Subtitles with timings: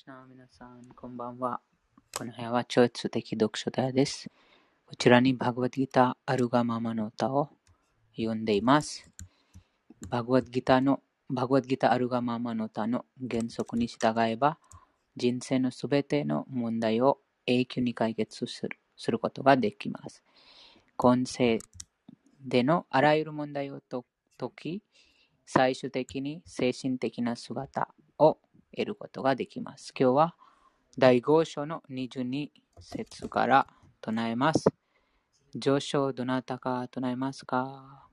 [0.00, 1.60] シナ皆さん、こんばんは。
[2.16, 4.30] この部屋は超越的読書部屋です。
[4.86, 7.50] こちらにバグワッドギターアルガママの歌を
[8.16, 9.10] 読んでいます。
[10.08, 14.56] バグワッドギターのバグワッドギターアルガママの歌の原則に従えば、
[15.16, 20.24] 人生のすべての問題を永久に解決するすることができます。
[20.96, 21.58] 今世
[22.42, 24.02] でのあらゆる問題を解
[24.56, 24.82] き、
[25.44, 27.90] 最終的に精神的な姿
[28.76, 29.92] 得ることができます。
[29.98, 30.34] 今日は
[30.98, 33.66] 第5章の22節から
[34.00, 34.64] 唱えます。
[35.54, 38.08] 上昇どなたか唱えますか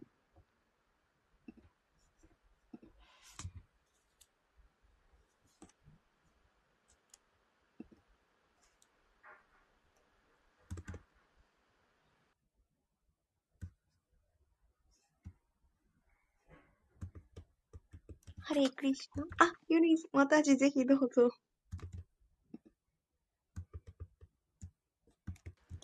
[18.47, 19.23] ハレークリシナ。
[19.38, 21.30] あ、ユリス、私ぜひどうぞ。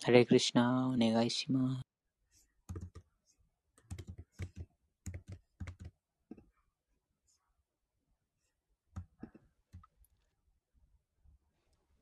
[0.02, 1.82] ハレークリシナ、お願いします。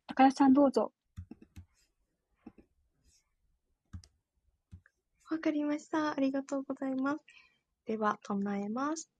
[0.06, 0.90] 高田さんどうぞ。
[5.30, 6.12] わかりました。
[6.12, 7.24] ありがとうございます。
[7.84, 9.10] では、唱えます。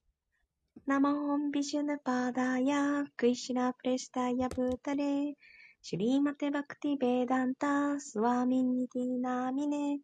[0.85, 5.37] ナマホンビシュヌパーダヤ、クイシラプレシタヤブタレ、
[5.81, 10.01] シュリーマテバクティベダンタ、スワミニティナミネ、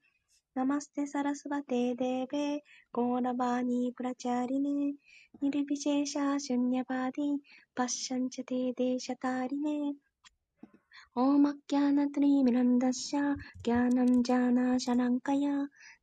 [0.54, 2.62] ナマステサラスバテデベ、
[2.93, 4.94] ゴーラバニープラチャリネ、
[5.43, 7.38] ニルビシェシャシュンニャバディ、
[7.75, 9.94] パッシャンチャテデシャタリネ、
[11.21, 13.34] オーマッキャーナトリーミランダッシャー、
[13.65, 15.51] ギャーナンジャーナーシャランカヤ、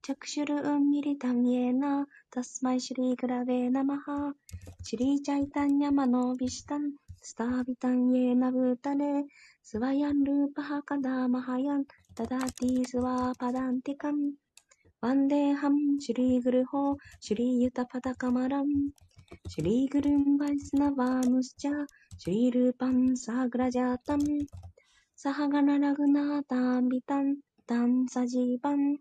[0.02, 4.34] チャクシュルウンミリタミエナ、タスマイシュリーグラベーナマハ、
[4.84, 9.24] シュリーチャイタンヤマノビシタン、スタービタンイエナブタネ、
[9.64, 14.34] スワヤンルーパハカダマハヤン、タダーティスワーパダンティカン、
[15.00, 18.66] ワンデーハン、シュリーグルホ、シュリーユタパタカマラン、
[19.48, 21.72] シュリーグルンバイスナバームスチャ、
[22.18, 24.20] シュリルパンサーグラジャータン、
[25.26, 29.00] サハガナラグナータンビタン、タンサジーバン。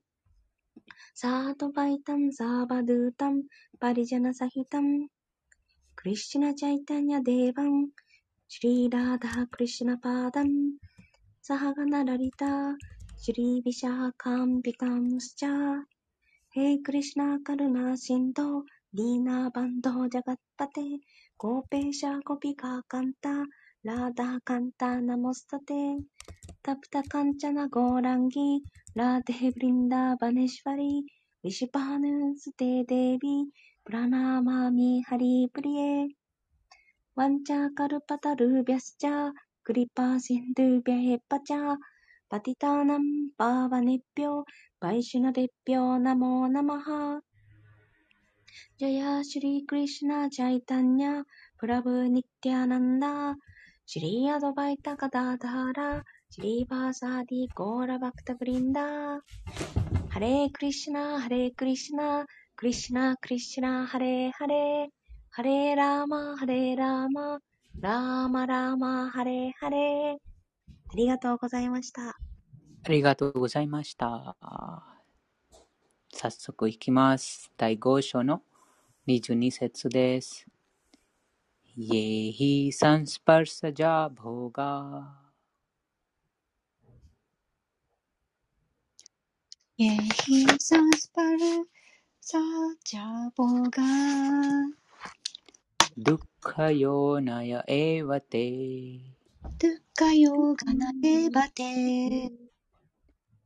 [1.12, 3.42] サートバイタン、サーバドータン、
[3.78, 5.08] パリジャナサヒタン。
[5.94, 7.90] クリシュナチャイタニャデーバン、
[8.48, 10.48] シリーラーダークリシュナパーダン。
[11.42, 12.74] サハガナラリタ、
[13.18, 15.82] シリービシャーカンピタンスチャー。
[16.52, 18.62] ヘイクリシュナカルナシンド、
[18.94, 20.80] リーナーバンドジャガッタテ、
[21.36, 23.44] コーペシャーコピカーカンタ。
[23.84, 26.00] ラーダーカンターナモスタテン、
[26.62, 28.62] タプタカンチャナゴーランギ、
[28.94, 31.04] ラーデヘブリンダーバネシファリ、
[31.42, 33.44] ウィシュパーヌンステーデービ、
[33.84, 36.08] プラナーマーミーハリープリエ、
[37.14, 41.76] ワンチャーカルパタルービャスチャー、クリパーシンドゥービャヘッパチャー、
[42.30, 43.02] パティターナン
[43.36, 44.44] バーバネッピョ、
[44.80, 47.20] バイシュナデッピョ、ナモナマハ、
[48.78, 51.24] ジャヤシュリークリシュナ、ジャイタンニャ、
[51.58, 53.34] プラブニッティアナンダー、
[53.86, 59.20] シリアドバイタカダダハラ、シリーバーサーディゴーラバクタブリンダー。
[60.08, 62.24] ハレークリシナ、ハレークリシナ、
[62.56, 64.88] クリシナ、クリシナ、ハレーハレー。
[65.30, 67.40] ハレーラーマ、ハレーラーマ、
[67.78, 70.14] ラーマラーマ、ハレーハレー。
[70.14, 72.08] ありがとうございました。
[72.08, 72.14] あ
[72.88, 74.34] りがとうございました。
[76.10, 77.52] 早速いきます。
[77.58, 78.40] 第5章の
[79.06, 80.53] 22節です。
[81.76, 82.00] ये
[82.36, 84.72] हि संस्पर्शजा भोगा
[89.80, 89.88] ये
[90.20, 91.82] हि संस्पर्शजा
[93.38, 93.90] भोगा
[96.06, 98.46] दुःखयोनय एव ते।
[99.62, 101.70] दुःखयोगन एव ते।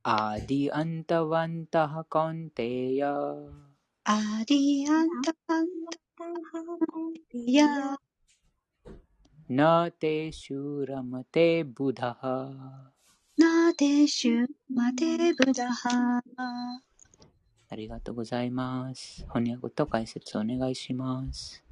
[0.05, 3.03] आदि अन्तवन्तः कौन्तेय।
[4.07, 4.61] आदि
[4.99, 5.97] अन्तवन्तः
[6.85, 7.61] कौन्तेय।
[9.49, 12.93] なてしゅらまてぶだは。
[13.39, 16.23] なてしゅまてぶだは。
[17.71, 19.25] ありがとうございます。
[19.33, 21.65] 翻訳と解説お願いします。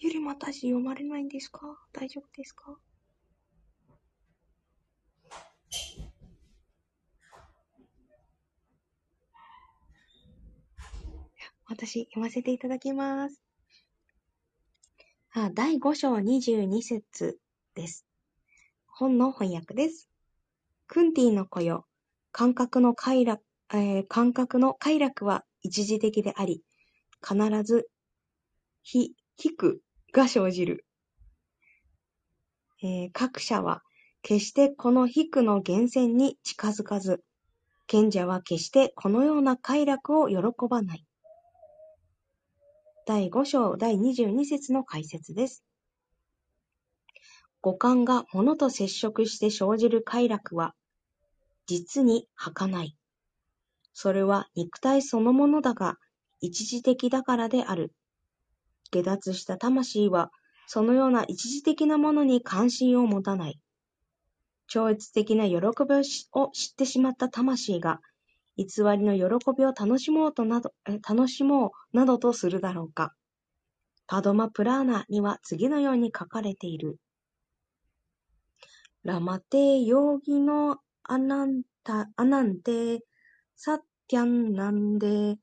[0.00, 1.60] ゆりまたし読まれないんですか
[1.94, 2.76] 大丈夫ですか
[11.70, 13.40] 私、読ませていただきます。
[15.32, 17.38] あ第5章22節
[17.76, 18.04] です。
[18.88, 20.08] 本の翻訳です。
[20.88, 21.86] クンティの子よ、
[22.32, 26.64] 感覚の快楽えー感覚の快楽は一時的であり、
[27.22, 27.88] 必ず、
[28.82, 29.80] ひ、引く
[30.12, 30.84] が生じる。
[32.82, 33.82] えー各社は、
[34.22, 37.22] 決してこの引くの源泉に近づかず、
[37.86, 40.36] 賢者は決してこのような快楽を喜
[40.68, 41.06] ばない。
[43.10, 45.64] 第5章第22節の解説です。
[47.60, 50.76] 五感が物と接触して生じる快楽は、
[51.66, 52.96] 実に儚い。
[53.94, 55.96] それは肉体そのものだが、
[56.40, 57.92] 一時的だからである。
[58.92, 60.30] 下脱した魂は、
[60.68, 63.60] そのような一時的なものに関心を持たない。
[64.68, 68.00] 超越的な喜びをしを知ってしまった魂が、
[68.56, 68.66] 偽
[68.98, 73.14] りの喜びを楽しもうとなど、え楽しもうなどとするだろうか。
[74.06, 76.98] パドマプラーナには次のように書かれている。
[79.02, 83.02] ラマテヨギのアナンタ、アナンテ、
[83.56, 85.38] サッティャンナンデ、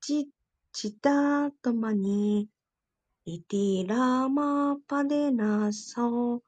[0.00, 0.28] チ、
[0.72, 2.48] チタトマニ、
[3.24, 6.42] イティラマパデナソ、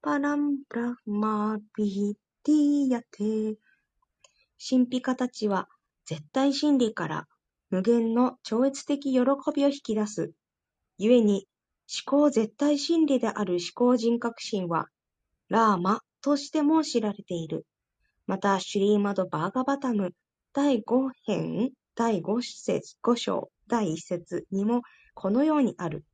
[0.00, 2.14] パランプラマピヒ
[2.44, 3.58] ティヤテ。
[4.62, 5.68] 神秘家たちは
[6.04, 7.28] 絶対真理から
[7.70, 9.20] 無限の超越的喜
[9.54, 10.32] びを引き出す。
[10.98, 11.46] 故に
[11.88, 14.88] 思考絶対真理である思考人格心は
[15.48, 17.66] ラーマとしても知られている。
[18.26, 20.14] また、シュリーマド・バーガバタム
[20.52, 24.82] 第5編第5節5章第1節にも
[25.14, 26.04] このようにある。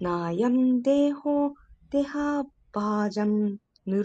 [0.00, 1.52] ナーヤンデホ
[1.90, 4.02] デハバージャンヌ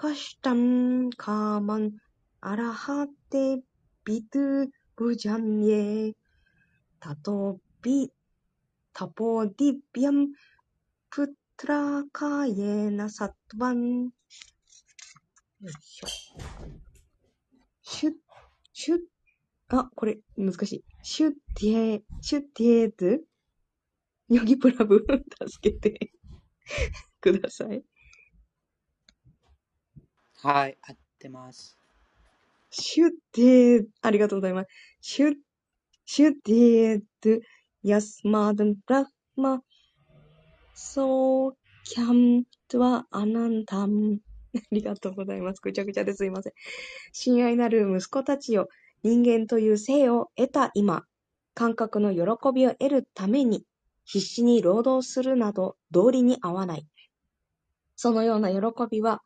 [0.00, 1.90] カシタンカーマン
[2.40, 3.60] アラハテ
[4.04, 6.12] ビトゥブジャンイェ
[7.00, 8.08] タトビ
[8.92, 10.28] タポディビャン
[11.10, 14.04] プトラカイエナサトバン。
[14.04, 14.10] よ
[15.62, 16.06] いしょ。
[17.82, 18.14] シュッ、
[18.72, 19.00] シュッ、
[19.70, 20.84] あ、これ難しい。
[21.02, 23.24] シュッティエ、シュッティエズ
[24.28, 25.04] ヨギプラブ、
[25.50, 26.12] 助けて
[27.20, 27.82] ください。
[30.40, 31.76] はい、合ってます。
[32.70, 34.68] シュティエ、ありがとうございます。
[35.00, 35.34] シュ、
[36.04, 37.42] シュティーズ、
[37.82, 39.62] ヤスマダンプラマ、
[40.74, 41.52] ソー
[41.82, 44.20] キャントワアナンタン。
[44.54, 45.60] ありがとうございます。
[45.60, 46.52] ぐちゃぐちゃですいません。
[47.12, 48.68] 親愛なる息子たちよ、
[49.02, 51.02] 人間という生を得た今、
[51.54, 53.64] 感覚の喜びを得るために、
[54.04, 56.86] 必死に労働するなど道理に合わない。
[57.96, 59.20] そのような喜びは、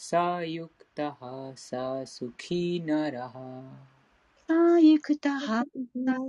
[0.03, 3.63] さゆくたはさすきならは。
[4.49, 5.65] さゆくたはさ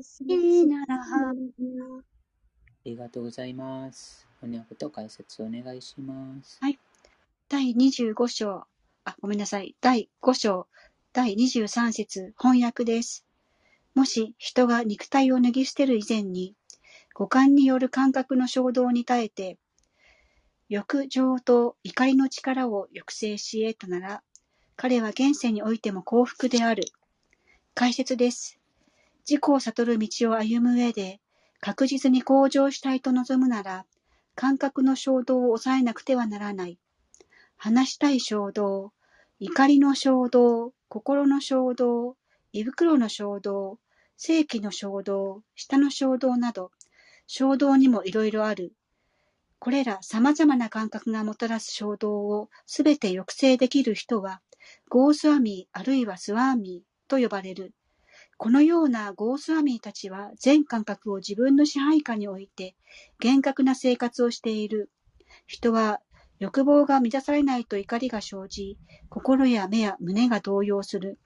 [0.02, 1.32] すきならは。
[1.32, 2.04] あ
[2.84, 4.28] りがとうございます。
[4.42, 6.58] 翻訳と解説お願いします。
[6.60, 6.78] はい。
[7.48, 8.66] 第25章、
[9.06, 9.74] あ、ごめんなさい。
[9.80, 10.68] 第5章、
[11.14, 13.26] 第23節、翻訳です。
[13.96, 16.56] もし人が肉体を脱ぎ捨てる以前に、
[17.14, 19.58] 五感による感覚の衝動に耐えて、
[20.74, 24.24] 欲情と怒りの力を抑制し得たなら、
[24.78, 26.86] 彼は現世においても幸福である。
[27.74, 28.58] 解説です。
[29.30, 31.20] 自己を悟る道を歩む上で、
[31.60, 33.86] 確実に向上したいと望むなら、
[34.34, 36.80] 感覚の衝動を抑えなくてはならない。
[37.58, 38.94] 話したい衝動、
[39.42, 42.16] 怒りの衝動、心の衝動、
[42.54, 43.78] 胃袋の衝動、
[44.16, 46.72] 正規の衝動、舌の衝動など、
[47.28, 48.72] 衝動にもいろいろある。
[49.62, 54.42] これら様々な感覚がもたらす衝動をすべて抑制できる人は、
[54.90, 57.72] ゴースワミーあるいはスワーミーと呼ばれる。
[58.38, 62.76] このようなゴースワミーたちは全感覚を自分の支配下に置いて
[63.20, 64.90] 厳格な生活をしている。
[65.46, 66.02] 人は
[66.40, 71.20] 欲望が満たされないと怒りが生じ、心や目や胸が動揺する。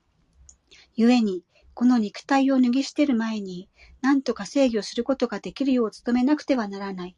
[0.97, 3.69] 故に、この肉体を脱ぎ捨てる前に、
[4.01, 7.15] 何とか制御することができるよう努めなくてはならない。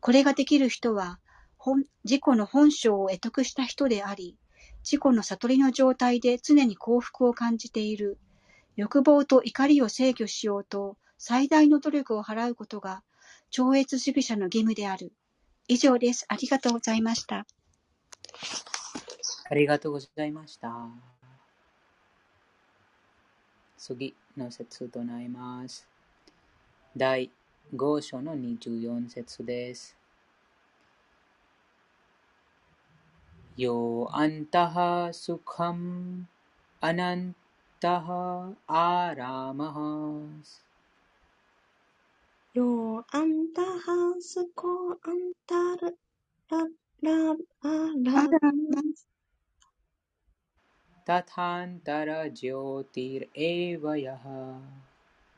[0.00, 1.18] これができる人は、
[2.04, 4.36] 自己の本性を得得した人であり、
[4.84, 8.18] 自己の悟りの状態で常に幸福を感じている。
[8.76, 13.02] 欲望と怒りを制御しようと最大の努力を払うことが
[13.50, 15.12] 超越主義者の義務である。
[15.66, 16.24] 以上です。
[16.28, 17.46] ありがとうございました。
[19.48, 20.88] ありがとうございました。
[23.76, 25.88] 次の説となります。
[26.96, 27.30] 第
[27.74, 29.96] 5章の24節です。
[33.56, 36.28] よあんたはすかん
[36.80, 37.34] あなん
[37.80, 40.20] たはあらまは
[42.52, 45.54] よあんたはすこあんた
[45.84, 45.90] ら
[47.00, 47.34] ら
[48.12, 48.28] らら
[51.06, 53.30] たたんたらじょうて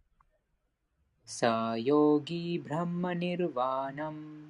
[1.25, 4.49] さよぎブランマニルヴァナム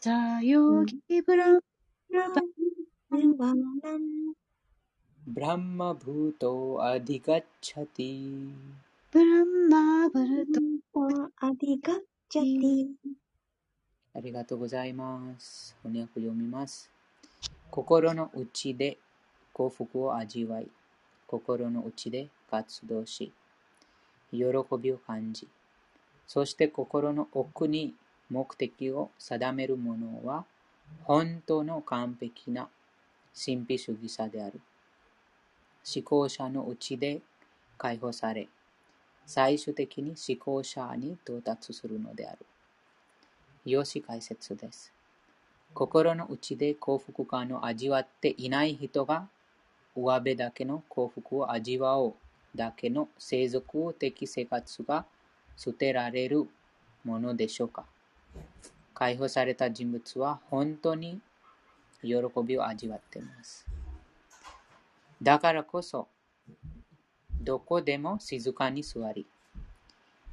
[0.00, 1.60] さよぎブラン
[2.10, 2.28] マ
[3.54, 4.36] ナム
[5.26, 6.50] ब्रह्मभूतो
[6.86, 8.10] अधिगच्छति
[9.12, 11.02] ब्रह्मभूतो
[11.42, 12.86] अधिगच्छति
[14.14, 15.76] ありがとうございます。
[15.82, 16.90] 翻訳読みます。
[17.70, 18.98] 心の内で
[19.61, 20.67] 幸福を味わい、
[21.27, 23.31] 心の内で活動し、
[24.31, 24.39] 喜
[24.79, 25.47] びを感じ、
[26.25, 27.93] そして心の奥に
[28.31, 30.45] 目的を定める者は、
[31.03, 32.69] 本当の完璧な
[33.35, 34.59] 神秘主義者である。
[35.95, 37.21] 思考者のうちで
[37.77, 38.47] 解放され、
[39.27, 42.39] 最終的に思考者に到達するのである。
[43.65, 44.91] よし解説です。
[45.75, 49.27] 心の内で幸福感を味わっていない人が、
[49.95, 52.13] 上辺だけの幸福を味わおう
[52.55, 55.05] だけの生族的生活が
[55.55, 56.47] 捨てられる
[57.03, 57.85] ものでしょうか
[58.93, 61.19] 解放された人物は本当に
[62.03, 63.65] 喜びを味わっています。
[65.21, 66.07] だからこそ、
[67.39, 69.25] どこでも静かに座り、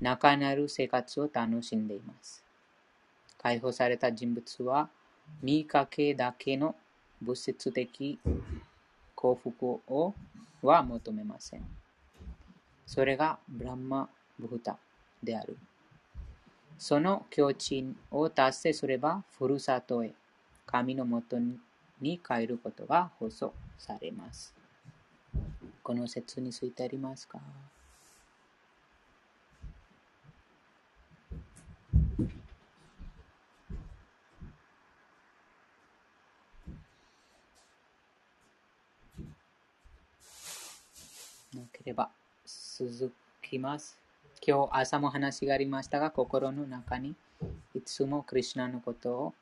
[0.00, 2.44] 中なる生活を楽しんでいます。
[3.36, 4.88] 解放された人物は、
[5.42, 6.74] 見かけだけの
[7.20, 8.18] 物質的
[9.20, 10.14] 幸福を
[10.62, 11.66] は求めません。
[12.86, 14.08] それがブランマ・
[14.38, 14.78] ブータ
[15.24, 15.58] である。
[16.78, 20.14] その境地を達成すれば、ふるさとへ、
[20.66, 21.36] 神のもと
[22.00, 24.54] に帰ることが放送されます。
[25.82, 27.40] この説についてありますか？
[41.88, 42.10] れば
[42.44, 43.98] 続きます。
[44.46, 47.14] 今日朝も話がありましたが、心の中に
[47.74, 49.34] いつもクリュナのことを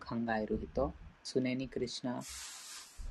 [0.00, 0.92] 考える人、
[1.24, 2.20] 常にクリュナ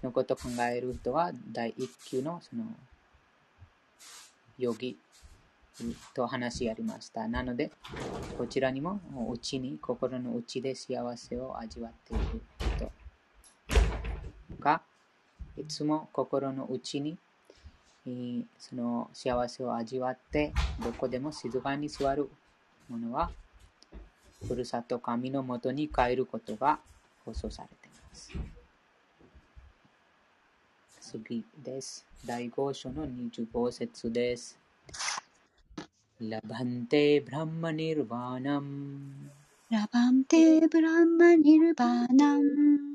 [0.04, 2.66] のことを考える人は第一級のその
[4.58, 4.98] ヨギ
[6.14, 7.30] と話がありました。
[7.30, 7.72] なので、
[8.38, 9.00] こちらにも
[9.32, 12.42] 内に、心の内で幸せを味わっている
[12.78, 12.92] 人
[14.60, 14.82] が、
[15.58, 17.18] いつも心の内に
[18.60, 22.30] その幸せを味わって、どこでも静かに座る
[22.90, 23.32] 者は、
[24.48, 26.80] ふるさと神のもとに帰ることが
[27.26, 28.32] 放送されています。
[31.00, 32.06] 次です。
[32.26, 34.60] 第5章の25節です。
[36.22, 39.30] ラバンテブランマニルバーナム
[39.70, 42.95] ラバンテブランマニルバーナム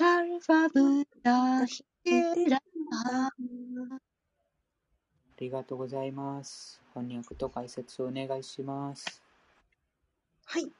[0.00, 3.30] サルファブタヒテラあ
[5.38, 6.80] りがとうございます。
[6.94, 9.22] 翻訳と解説をお願いします。
[10.46, 10.72] はい。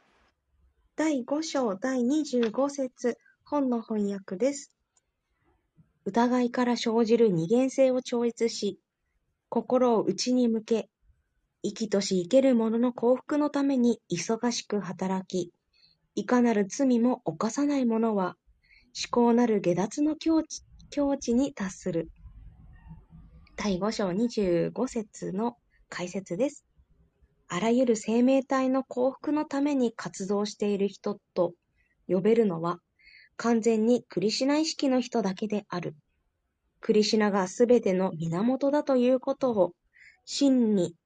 [0.97, 4.73] 第5章第25節本の翻訳です。
[6.07, 8.79] 疑いから生じる二元性を超越し、
[9.51, 10.89] 心を内に向け、
[11.63, 15.53] 生きとし生ける者の幸福のために忙しく働き、
[16.15, 18.39] いかなる罪も犯さない者は、
[18.93, 22.11] 思考なる下脱の境地境地に達する。
[23.57, 25.57] 第5章25節の
[25.89, 26.65] 解説です。
[27.47, 31.55] あらゆる生命体の幸福のために活動している人と
[32.09, 32.81] 呼べるのは、
[33.37, 35.95] 完全にクリシナ意識の人だけである。
[36.81, 39.73] クリシナがすべての源だということを
[40.25, 40.97] 真に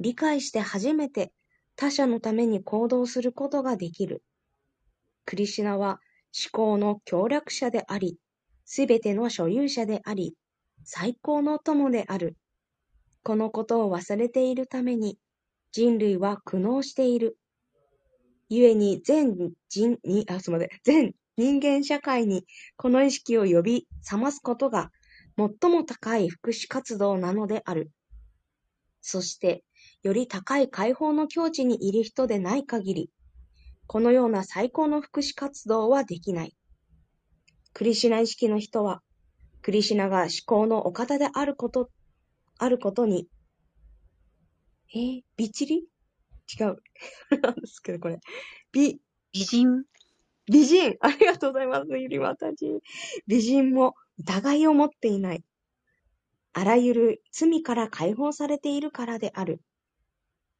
[0.00, 1.32] 理解して初めて
[1.76, 4.22] 他者のために行動することができる。
[5.24, 6.00] クリシナは
[6.36, 8.18] 思考の協力者であり、
[8.66, 10.34] すべての所有者であり、
[10.84, 12.36] 最高の友である。
[13.22, 15.18] このことを忘れているために、
[15.72, 17.38] 人類は苦悩している。
[18.50, 24.90] 故に全人に、あ、すみません、全人間社会にこの意識を呼び覚ますことが
[25.36, 27.90] 最も高い福祉活動なのである。
[29.02, 29.62] そして、
[30.02, 33.10] より高い解放の境地にいる人でない限り、
[33.86, 36.56] このような最高の福祉活動はできない。
[37.72, 39.02] クリシュナ意識の人は、
[39.62, 41.90] クリシュナが思考のお方であること、
[42.58, 43.28] あることに、
[44.94, 45.86] えー、びっちり
[46.58, 46.82] 違う。
[47.42, 48.20] なんですけど、これ。
[48.72, 49.00] び、
[49.32, 49.84] 美人
[50.50, 52.80] 美人ありがとうございます、ゆりまたち。
[53.26, 55.44] 美人も疑いを持っていない。
[56.52, 59.60] あらゆる罪から解放されているからである。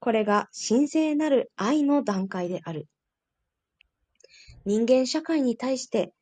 [0.00, 2.88] これが神聖なる愛の段階である。
[4.66, 6.12] 人間社会に対して、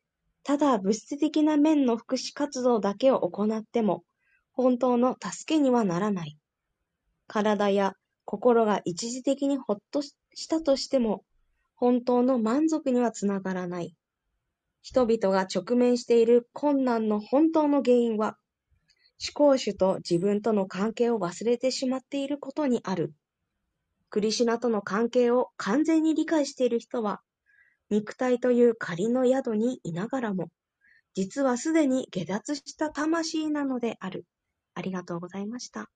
[0.43, 4.03] ただ物質的な面の福祉活動だけを行っても、
[4.51, 6.37] 本当の助けにはならない。
[7.25, 10.13] 体や心が一時的にほっとし
[10.47, 11.23] たとしても、
[11.75, 13.95] 本当の満足にはつながらない。
[14.83, 18.37] 人々が直面している困難の本当の原因は、
[19.19, 23.15] 思考主と自分との関係を忘れてしまっていることにある。
[24.11, 27.21] クリシュナとの関係を完全に理解している人は、
[27.89, 30.49] 肉体という仮の宿にいながらも、
[31.15, 34.25] 実はすでに下脱した魂なのである。
[34.75, 35.89] ありがとうございました。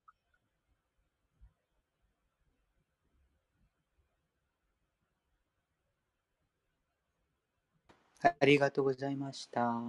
[8.21, 9.81] はいありがとうございました。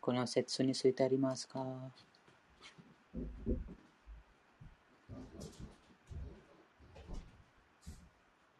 [0.00, 1.60] この説についてありますか？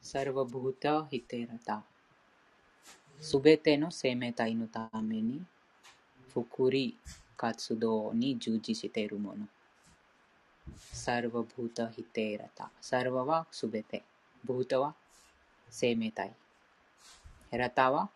[0.07, 1.83] サルバブータヒテラタ。
[3.21, 5.43] すべての生命体のために、
[6.33, 6.97] 福利
[7.37, 9.49] 活動に従事しているもの。
[10.93, 12.71] サルバブータヒテラタ。
[12.81, 14.05] サルバはすべて。
[14.45, 14.95] ブータは
[15.71, 16.33] 生命体。
[17.51, 18.09] ヘラタは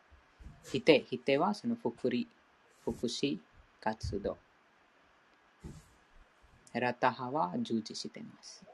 [0.71, 1.05] ヒテ。
[1.11, 2.29] ヒテはその福利、
[2.85, 3.41] 福祉
[3.81, 4.39] 活動。
[6.73, 8.70] ヘラタハは従事しています。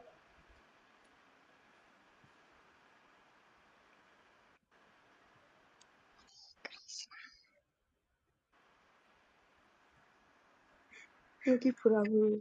[11.46, 12.40] ヨギプラブ、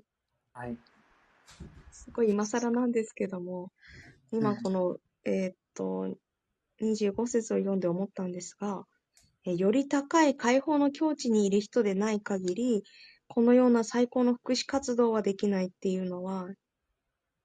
[0.53, 0.75] はい。
[1.91, 3.71] すごい今更なんですけども、
[4.31, 6.17] 今この、えーっと、
[6.81, 8.83] 25節を読んで思ったんですが、
[9.45, 12.83] えより高い解放の境地にいる人でない限り、
[13.27, 16.47] このような最高の福祉活動はできないっていうのは、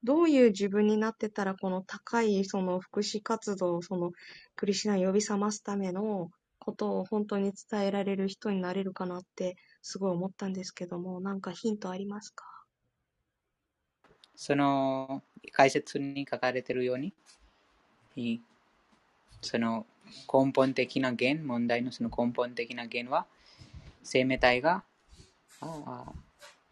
[0.03, 4.13] どういう自分になってたら、この高いその福祉活動、その
[4.57, 12.45] クリシュナを呼び覚ますためのことを本当に伝えられる人になれるかなってすごい思ったんですけども、なんかヒントありますか？
[14.37, 16.99] その解説に書かれてるよう
[18.17, 18.41] に、
[19.43, 19.87] その
[20.33, 23.27] 根本的な原、問題のその根本的な原は、
[24.03, 24.85] 生命体が、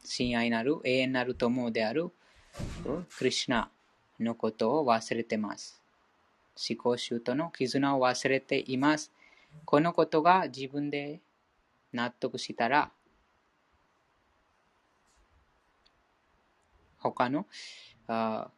[0.05, 2.11] 親愛なる、永遠なる友である、
[3.17, 3.71] クリシュナ
[4.19, 5.83] のことを忘れてます。
[6.71, 9.13] 思考主との絆を忘れています。
[9.65, 11.21] このことが自分で
[11.93, 12.91] 納得したら、
[17.13, 17.47] 他の
[18.07, 18.51] あ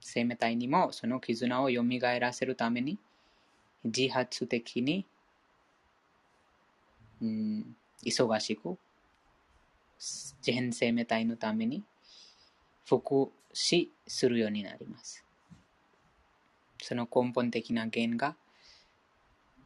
[0.00, 1.82] 生命体にもその絆を蘇
[2.20, 2.98] らせるために
[3.84, 5.06] 自発的に、
[7.20, 8.78] うん、忙しく
[10.42, 11.82] 全生命体のために
[12.86, 15.24] 福祉するようになります。
[16.82, 18.36] その根本的な原因が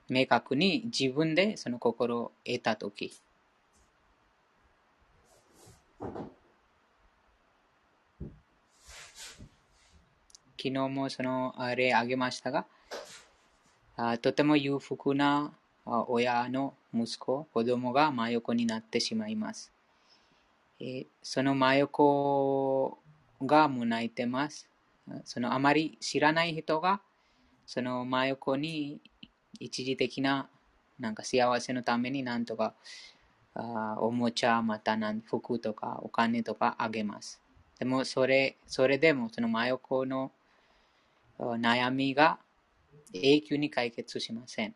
[0.09, 3.13] 明確に自分でその心を得たとき、
[10.63, 12.67] 昨日もその例挙げましたが、
[13.97, 15.51] あとても裕福な
[15.85, 19.73] 親の息子、子供が真横になってしまいます。
[20.79, 22.97] えその真横
[23.45, 24.69] がもう泣いてます。
[25.25, 27.01] そのあまり知らない人が
[27.67, 29.01] その真横に
[29.59, 30.49] 一時的な
[31.01, 32.75] なんか幸せのためになんとか
[33.55, 37.41] あおもちゃまたなん服とかお金とかあげます。
[37.81, 40.31] でもそれそれでもその真横の
[41.43, 42.39] 悩みが
[43.13, 44.75] 永久に解決しません。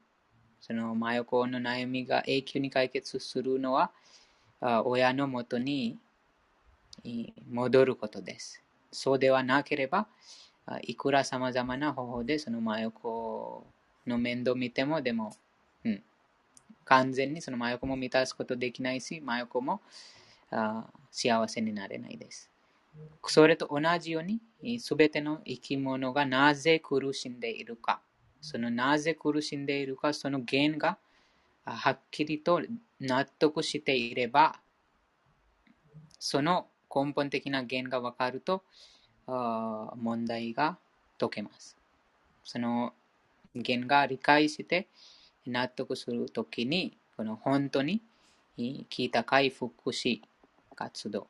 [0.60, 3.92] その真横の悩みが永久に解決するのは
[4.84, 5.98] 親のもとに
[7.50, 8.62] 戻ることです。
[8.90, 10.08] そうではなければ、
[10.82, 13.66] いくら様々な方法でその真横
[14.06, 15.36] の面倒を見ても、でも、
[15.84, 16.02] うん、
[16.84, 19.80] 完全にその真横も満たすことできないし、真横も
[20.50, 22.50] あ幸せになれないです。
[23.26, 28.00] それと同じように、すべての生き物がなぜ苦しんでいるか、
[28.40, 30.98] そのなぜ苦しんでいるか、その原因が
[31.64, 32.60] はっきりと
[33.00, 34.60] 納得していれば、
[36.18, 38.62] その根本的な原因がわかると、
[39.26, 40.78] 問題が
[41.18, 41.76] 解けます。
[42.44, 42.94] その
[43.54, 44.86] 原因が理解して
[45.46, 48.00] 納得するときに、この本当に
[48.56, 50.20] 聞いた回復祉
[50.76, 51.26] 活動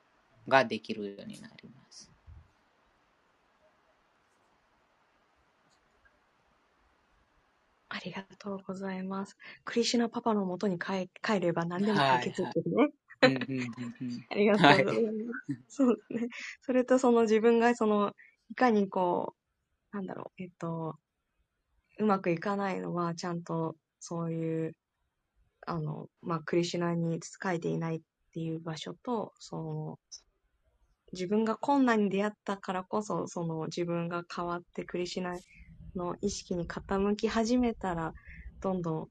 [0.48, 2.10] ができるようになります。
[7.88, 9.36] ありがとうございます。
[9.64, 12.76] クリシュナパパのもとに帰帰れば何でも解決ってね。
[13.22, 13.46] はいはい
[14.28, 14.96] ありがとうございます。
[14.96, 15.14] はい、
[15.68, 16.28] そうですね。
[16.60, 18.12] それとその自分がその、
[18.50, 19.34] いかにこ
[19.92, 20.96] う、なんだろう、えっと、
[21.98, 24.76] うまくいかないのは、ちゃんとそういう、
[25.66, 28.00] あの、まあ、クリシュナに使えていないっ
[28.32, 29.98] ていう場所と、その、
[31.12, 35.38] 自分が困難に出会ったからこそ、その自分が変わってクリシュナ
[35.96, 38.12] の意識に傾き始めたら、
[38.60, 39.08] どんどん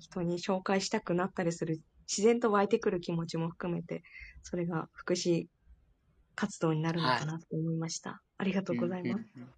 [0.00, 4.02] 人に紹介したくなったりする自然と湧いてくる気持ちも含めて、
[4.42, 5.46] それが福祉
[6.34, 8.10] 活動になるのかなと思いました。
[8.10, 9.54] はい、ありがとうございます、うんうん。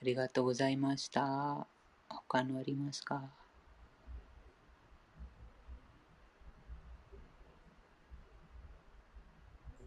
[0.00, 1.66] ありがとうございました。
[2.08, 3.28] 他のありますか？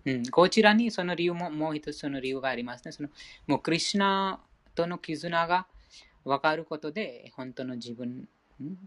[0.07, 2.93] うん、こちらにその理由も、もう一つその理由がありますね。
[2.93, 3.09] その
[3.45, 4.39] もうクリュナ
[4.73, 5.67] との絆が
[6.23, 8.27] 分かることで、本当の自分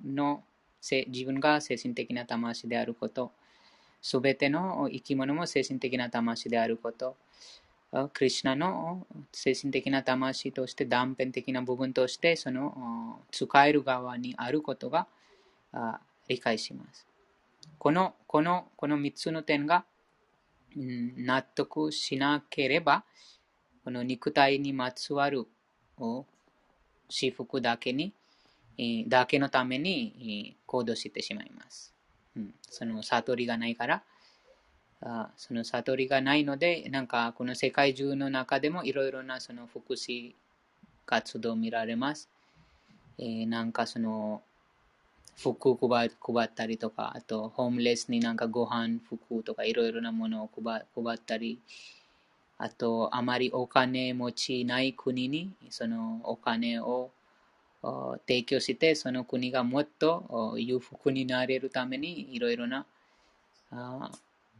[0.04, 0.42] の
[0.82, 3.32] 自分が精神的な魂であること、
[4.00, 7.16] すべての生き物も精神的な魂であること、
[8.14, 15.06] クリュナの精神的な魂として断片的な部分としてその使える側にあることが
[16.28, 17.06] 理解します。
[17.78, 19.84] このこのこの3つの点が
[20.76, 23.04] 納得しなければ、
[23.84, 25.46] この肉体にまつわる
[27.08, 28.14] 私服だけに
[29.08, 31.92] だけのために行動してしまいます。
[32.36, 34.02] うん、その悟りがないから、
[35.02, 40.34] あその悟りがないので、なんかこの世界中の中でもいろいろなその福祉
[41.06, 42.28] 活動見られます。
[43.18, 44.42] えー、なんかその
[45.40, 46.08] 服を配
[46.46, 51.58] ったりとか、あとホームレスになんかご飯、服とかいろいろなものを配ったり、
[52.58, 57.10] あとあまりお金持ちない国にそのお金を
[58.26, 62.84] 提供して、その国がもっと裕福になれるために、いろいろな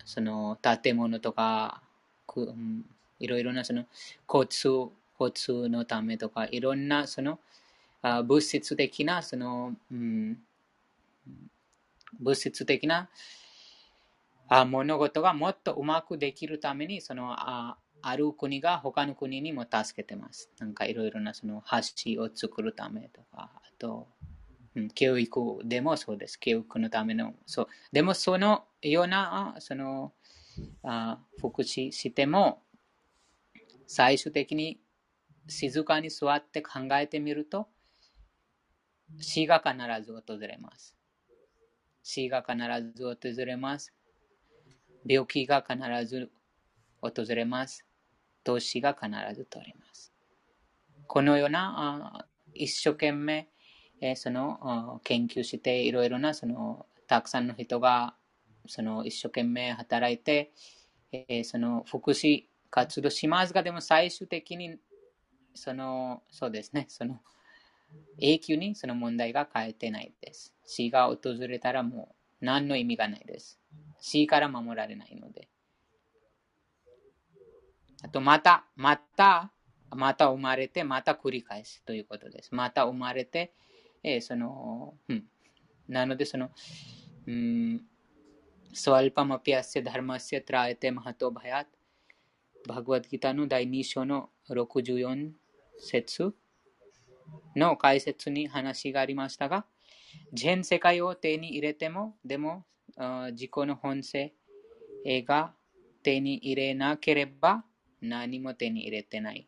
[0.06, 1.82] その建物とか、
[3.18, 3.84] いろいろなその
[4.26, 4.90] 交通
[5.20, 7.38] 交通のためとか、いろんなその
[8.02, 10.38] 物質的なその、うん、
[12.18, 13.08] 物質的な
[14.66, 20.50] 物事がもっとうまくできるために、そのあある国が他の国にも助けてます。
[20.58, 24.08] なんかいろいろなその橋を作るためとか、あと、
[24.74, 26.38] うん、教育でもそうです。
[26.38, 27.68] 教育のための、そう。
[27.92, 30.12] でもそのような、その、
[30.82, 32.62] あ福祉しても、
[33.86, 34.80] 最終的に
[35.48, 37.68] 静かに座って考えてみると、
[39.20, 40.99] 死が必ず訪れます。
[42.02, 42.56] 死が必
[42.94, 43.92] ず訪れます。
[45.06, 46.30] 病気が必ず
[47.00, 47.86] 訪れます。
[48.44, 50.12] 投資が必ず取ります。
[51.06, 53.48] このような一生懸命
[54.16, 58.14] その研究していろいろなそのたくさんの人が
[58.66, 60.52] その一生懸命働いて
[61.44, 64.78] その福祉活動しますがでも最終的に
[65.54, 67.20] その、そうですね、その、
[68.19, 70.53] 永久にその問題が変えてないです。
[70.65, 73.59] 死が訪れたらもう何の意味がないです。
[73.99, 75.49] 死から守られないので。
[78.03, 79.51] あと、また、また、
[79.89, 82.53] また生まれて、また繰り返すということです。
[82.53, 83.53] また生まれて、
[84.03, 85.23] えー、その、うん。
[85.88, 86.51] なので、その、
[87.25, 87.81] うん、
[88.75, 91.67] स्वल्पमपि अस्य धर्मस्य त्रायते महतो भयात्
[92.67, 93.33] バグワッドギター
[97.56, 99.64] の解説に話がありましたが、
[100.32, 102.64] 全世界を手に入れても、でも
[103.32, 104.34] 自己の本性
[105.06, 105.52] が
[106.02, 107.64] 手に入れなければ
[108.00, 109.46] 何も手に入れてない。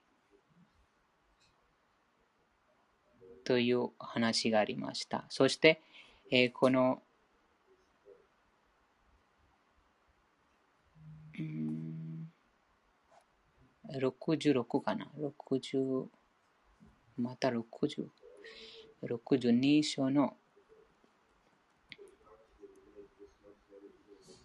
[3.45, 5.27] という話がありました。
[5.29, 5.83] そして、
[6.31, 7.03] えー、この、
[13.93, 15.11] 66かな
[15.51, 16.07] ?60、
[17.17, 18.07] また60、
[19.05, 20.37] 62章の、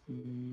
[0.10, 0.48] うん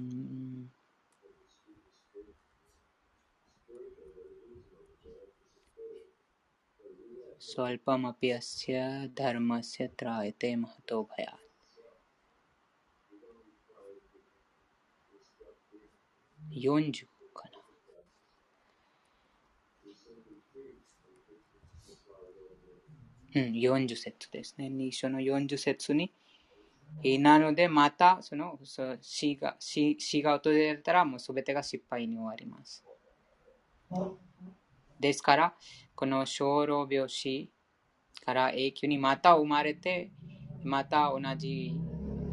[7.46, 11.37] スワルパマピアシアダルマシアトラエテマトバヤ
[16.50, 17.59] 40かな
[23.35, 24.66] うん、40節ですね。
[24.68, 26.12] 2章の40節に。
[27.18, 28.59] なので、また、その、
[29.01, 32.85] 死が、死死が訪れたら、もうすべてが失敗に終わります。
[35.01, 35.55] ですから、
[35.94, 37.51] この小老病死
[38.25, 40.12] から永久にまた生まれて、
[40.62, 41.77] また同じ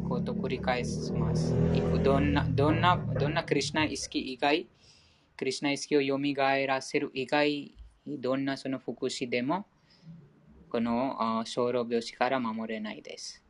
[0.08, 1.54] ことを繰り返します。
[2.02, 4.68] どんな、どんな、どんなクリュナ意識以外、
[5.36, 6.18] クリュナ意識を蘇
[6.66, 9.66] らせる以外、どんなその福祉でも、
[10.72, 13.44] この小老病死から守れないです。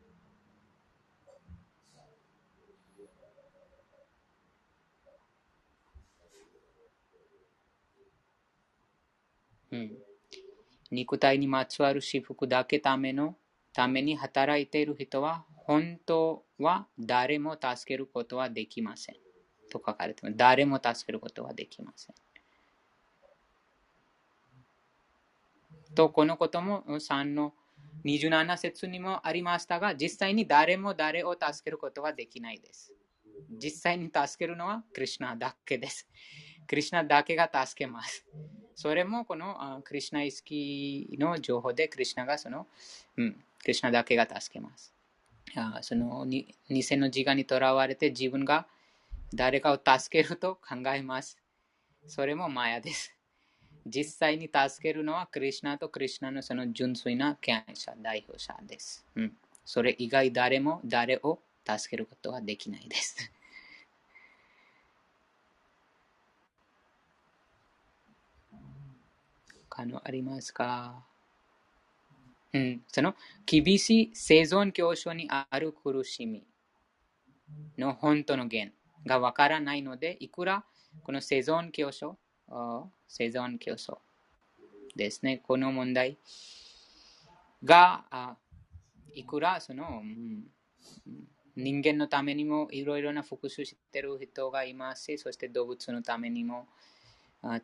[9.71, 9.93] うん、
[10.91, 13.37] 肉体にまつわる私服だけための
[13.71, 19.15] ために働いている人は本当は誰も助けることはできません。
[19.71, 20.35] と書かれてます。
[20.35, 22.15] 誰も助けることはできません。
[25.95, 27.53] と、このことも3の
[28.05, 32.93] 27節にもありましたが、実際に誰も誰を助けることはできないです。
[33.51, 36.07] 実際に助けるのはクリュナだけです。
[36.67, 38.25] クリュナだけが助けます。
[38.75, 42.67] それもこのクリュナ意識の情報でクリュナがその、
[43.17, 44.93] うん、クリュナだけが助けます。
[45.81, 48.67] その偽の自我にとらわれて自分が
[49.33, 51.37] 誰かを助けると考えます。
[52.07, 53.13] それもマヤです。
[53.85, 59.05] 実際に助けるのはクリュナとクリュナのその純粋な権威者、代表者です。
[59.15, 63.31] うん、それ以外誰も誰を助けることはできないです。
[69.69, 71.03] 他のありますか？
[72.53, 73.15] うん、その
[73.47, 76.45] 厳しい生存競争にある苦しみ
[77.77, 78.67] の本当の原
[79.07, 80.63] がわからないので、いくら
[81.03, 82.15] この生存競争、
[83.07, 83.97] 生存競争
[84.95, 86.17] ですね、この問題
[87.63, 88.35] が
[89.13, 90.43] いくらその、うん、
[91.55, 96.67] 人間のためにもいろいろな復讐してる人がいますし、そして動物のためにも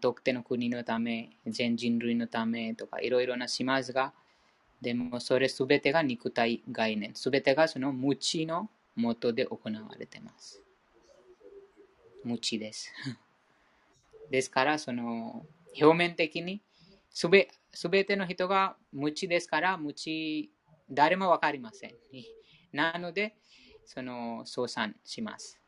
[0.01, 4.13] 特定の国のため、全人類のためとかいろいろなしますが、
[4.81, 10.61] でもそれすべてが肉体概念、すべてがその無知のもとで行われています。
[12.23, 12.91] 無知です。
[14.29, 15.45] ですから、その
[15.79, 16.61] 表面的に
[17.09, 17.47] すべ
[18.05, 20.51] ての人が無知ですから、無知、
[20.91, 21.95] 誰もわかりません。
[22.71, 23.35] なので、
[23.85, 25.59] その相賛します。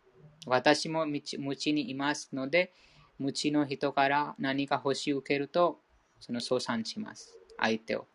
[0.46, 2.74] 私も無知にいますので、
[3.18, 5.80] 無知の人から何か欲し受けると、
[6.20, 7.38] その相賛します。
[7.60, 8.08] 相手を。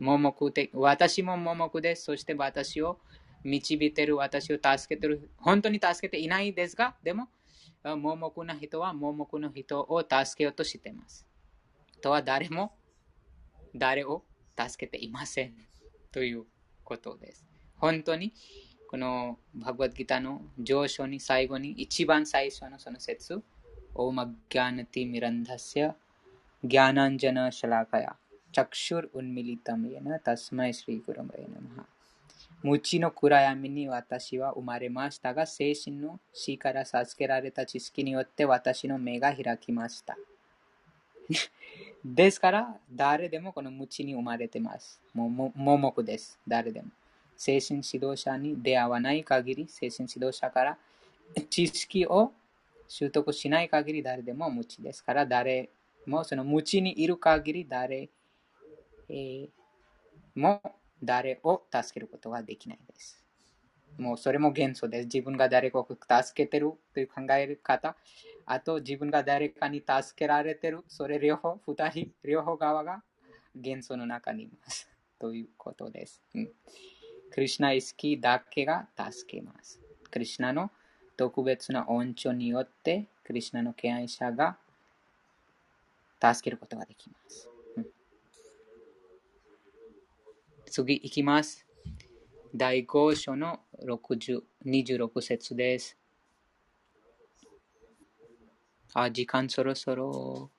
[0.00, 2.04] 盲目的、私も盲目です。
[2.04, 2.98] そして私を
[3.42, 5.30] 導いてる、私を助けてる。
[5.36, 7.28] 本当に助けていないですが、でも、
[7.84, 11.26] 盲目な人は盲目の人を助けようとしています。
[12.00, 12.72] とは誰も
[13.74, 14.22] 誰を
[14.58, 15.54] 助けていません
[16.12, 16.44] という
[16.82, 17.44] ことです。
[17.76, 18.32] 本当に
[18.88, 23.42] このバグワッギターの上昇に最後に一番最初のその説
[23.94, 25.94] オーマギャナティミランダシア
[26.62, 28.16] ギャナンジャナシャラカヤ
[28.52, 31.88] チャクシュルウンミリタムヤナタスマイスリーグルムヤナマハ
[32.64, 40.16] 無知の暗闇に私は生まれましたが、精神の死から授けられた知識によって私の目が開きました。
[42.02, 44.98] ですから、誰でもこの無知に生まれてます。
[45.12, 46.40] もも盲目です。
[46.48, 46.88] 誰でも。
[47.36, 50.78] 精神指導者に出会わない限り、精神指導者から
[51.50, 52.32] 知識を
[52.88, 55.68] 習得しない限り誰でも無知ですから、誰
[56.06, 58.08] もその無知にいる限り誰、
[59.10, 59.48] えー
[60.34, 60.60] も
[61.04, 63.24] 誰を助けることができないです。
[63.98, 65.04] もうそれも元素です。
[65.04, 67.96] 自分が誰かを助けてるという考え方、
[68.46, 73.02] あと自分が誰かに助けられてる、それ両方、二人、両方側が
[73.54, 74.88] 元素の中にいます。
[75.18, 76.22] ということです。
[76.34, 76.50] うん、
[77.30, 79.80] クリシナ意識だけが助けます。
[80.10, 80.70] クリシナの
[81.16, 84.56] 特別な恩寵によって、クリシナの敬愛者が
[86.20, 87.48] 助けることができます。
[87.76, 87.86] うん
[90.76, 91.64] 次いきます。
[92.52, 95.96] 第5章の60 26節です。
[98.92, 100.50] あ、時間そろそろ。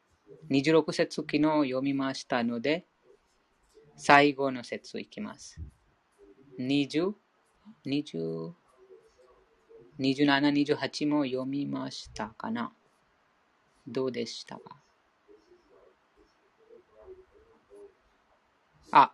[0.50, 2.86] 26節昨日読みましたので、
[3.98, 5.60] 最後の節いきます。
[6.60, 7.12] 20、
[7.86, 8.54] 20、
[10.00, 12.72] 27、28も読みましたかな
[13.86, 14.78] どうでしたか？
[18.94, 19.14] あ、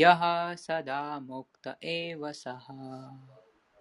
[0.00, 0.22] यः
[0.64, 1.64] सदा मुक्त
[1.96, 2.66] एव सः।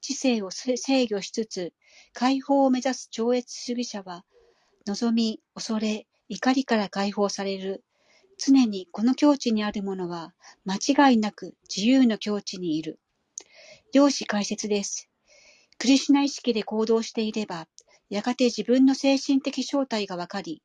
[0.00, 1.72] 知性を制御しつつ、
[2.12, 4.24] 解放を目指す超越主義者は、
[4.86, 7.84] 望み、恐れ、怒りから解放される。
[8.38, 13.00] 常にこの境地にあるものは、間違いなく自由の境地にいる。
[13.92, 15.08] 量子解説です。
[15.78, 17.68] クリシナ意識で行動していれば、
[18.08, 20.62] やがて自分の精神的正体がわかり、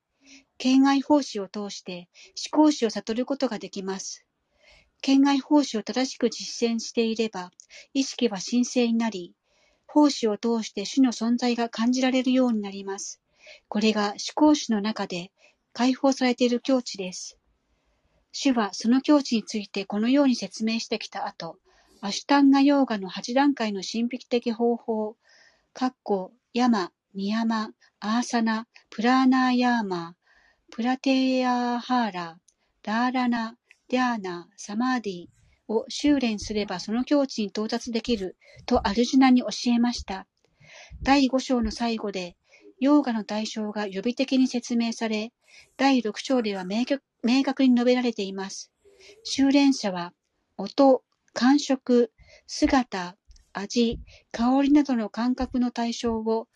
[0.58, 2.08] 県外奉仕を通して
[2.52, 4.26] 思考主を悟ることができます。
[5.02, 7.52] 県外奉仕を正しく実践していれば、
[7.94, 9.34] 意識は神聖になり、
[9.88, 13.20] 奉仕を通して主の存在が感じられるようになります。
[13.68, 15.32] これが思考主の中で
[15.74, 17.38] 解放されている境地です。
[18.32, 21.58] 主はその境地についてこのように説明してきた後、
[22.00, 25.18] アシュタンガヨーガの8段階の神秘的方法、
[25.74, 30.16] かっこ、ヤマ、ニヤマ、アーサナ、プラーナーヤーマ、
[30.72, 32.40] プラテーヤーハーラ、
[32.84, 33.58] ダーラナ、
[33.92, 35.26] デャーナ、サマーディ
[35.68, 40.28] を修練すればその境地に到達できるとアルジュナに教えました。
[41.04, 42.38] 第5章の最後で、
[42.80, 45.34] ヨーガの対象が予備的に説明され、
[45.76, 48.72] 第6章では明確明確に述べられています。
[49.26, 50.14] 修練者は、
[50.56, 52.14] 音、感触、
[52.48, 53.18] 姿、
[53.52, 54.00] 味、
[54.32, 56.48] 香りなどの感覚の対象を、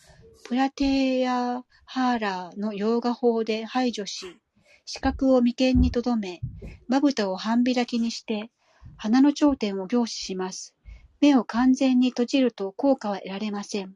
[0.45, 4.37] プラテーヤハーラーのヨーガ法で排除し、
[4.85, 6.41] 視覚を眉間に留め、
[6.87, 8.51] まぶたを半開きにして、
[8.97, 10.75] 鼻の頂点を凝視します。
[11.19, 13.95] 目を完全に閉じると効果は得られません。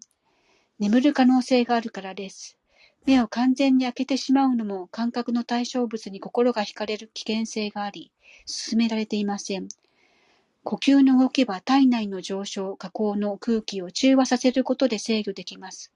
[0.79, 2.57] 眠る可能性があるからです。
[3.05, 8.11] 目を完全に開けてしまうのも感覚の対象物に心が惹かれる危険性があり、
[8.45, 9.67] 進められていません。
[10.63, 15.93] 呼吸の動きは体内の上昇、下降の空気を中和させることで制御できます。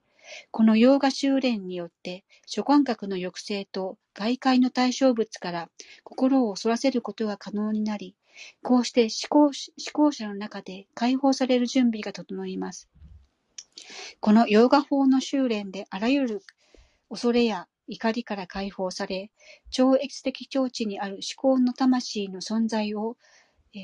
[0.52, 5.70] このヨーガ修練によって、諸感覚の抑制と外界の対象物から
[6.04, 8.16] 心をそらせることが可能になり、
[8.62, 9.52] こうして思
[9.94, 12.90] 考者の中で解放される準備が整います。
[14.20, 16.42] このヨーガ法の修練であらゆる
[17.10, 19.32] 恐れや怒りから解放され、
[19.70, 23.18] 超越的境地にある思考の魂の存在を、
[23.76, 23.82] えー、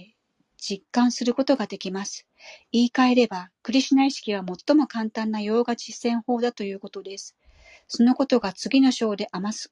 [0.60, 2.28] 実感することができます。
[2.72, 7.36] 言い換えれば、クリシュナ意識は最も簡単なヨーガ実践法だということです。
[7.88, 9.72] そのことが次の章で余す、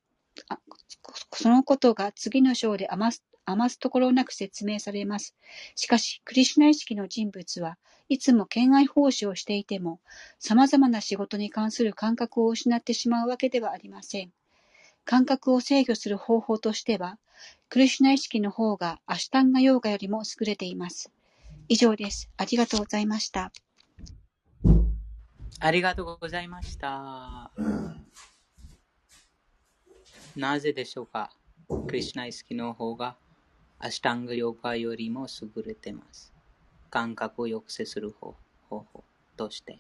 [1.34, 5.36] そのことが次の章で余す余すところなく説明されます。
[5.76, 7.78] しかし、クリシュナ意識の人物は
[8.10, 10.02] いつも県外奉仕をしていても、
[10.38, 14.34] 様々な仕事に関する感覚を失ってしまうわけではありません。
[15.10, 17.18] 感覚を制御する方法としては、
[17.70, 21.14] クリシュナ意識の方がアシュタンガヨーガよりも優れています。
[21.70, 22.30] 以上です。
[22.36, 23.54] ありがとうございました。
[25.62, 27.52] ありがとうございました。
[30.36, 31.32] なぜでしょうか？
[31.88, 33.16] クリシュナ意識の方が
[33.80, 36.34] アシタンガヨガよりも優れています。
[36.90, 38.36] 感覚を抑制する方
[38.70, 38.86] 法
[39.38, 39.80] として。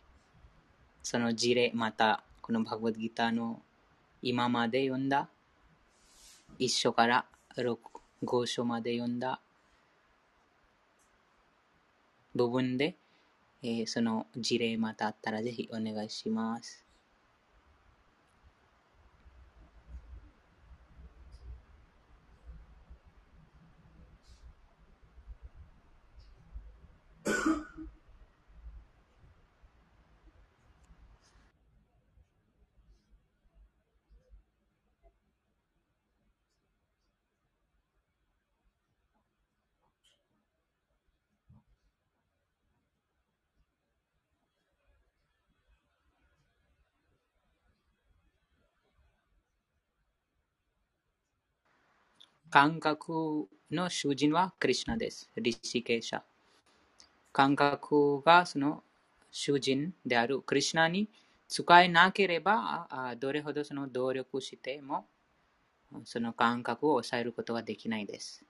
[1.03, 3.61] その事例、また、このバグワッドギターの
[4.21, 5.29] 今まで読んだ、
[6.57, 7.79] 一章から六
[8.23, 9.39] 五章まで読んだ
[12.35, 12.95] 部分で、
[13.61, 16.86] えー、その事例またあったらぜひお願いします。
[52.59, 55.29] 感覚の主人はクリュナです。
[55.37, 56.21] リシケーシャ。
[57.31, 58.81] 感覚がその
[59.29, 61.07] 主人であるクリュナに
[61.47, 65.05] 使えなければ、どれほどその努力しても、
[66.03, 68.43] その感覚を抑えることができないです。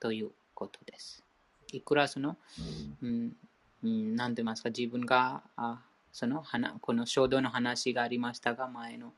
[0.00, 1.22] ということです。
[1.70, 2.36] いくらその、
[3.00, 3.36] うん、
[3.84, 5.80] うん、なんて言いますか、自分が、あ
[6.10, 6.42] その
[6.80, 9.12] この衝動の話がありましたが、前の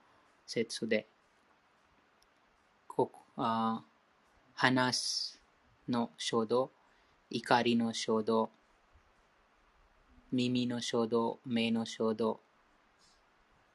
[0.47, 1.07] 説で、
[3.37, 3.83] あ
[4.55, 5.39] 話
[5.89, 6.71] の衝動、
[7.31, 8.51] 怒りの衝動、
[10.31, 12.41] 耳の衝動、目の衝動、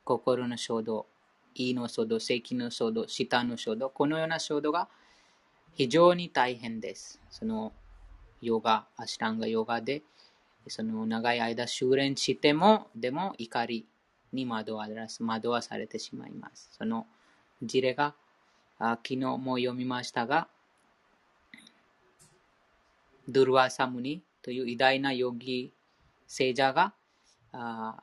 [0.03, 1.08] 心の衝動、
[1.55, 4.88] 胃の衝動、咳の衝動、舌の衝動、このような衝動が
[5.74, 7.20] 非常に大変です。
[7.30, 7.74] その
[8.41, 10.03] ヨガ、アシタンガヨガで、
[10.68, 13.86] その長い間修練しても、でも怒り
[14.34, 14.88] に惑わ
[15.20, 16.70] 惑わされてしまいます。
[16.78, 17.08] その
[17.62, 18.16] 事例が
[18.80, 20.47] あ昨日も読みましたが、
[23.28, 25.71] ドゥルワサムニという偉大なヨギ
[26.28, 26.93] 聖者が
[27.51, 28.01] あ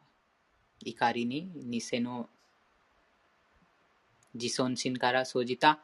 [0.85, 2.29] 怒りに偽の
[4.35, 5.79] 自尊心から生じた